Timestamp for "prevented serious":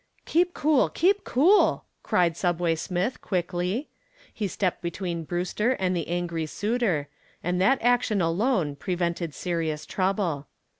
8.75-9.85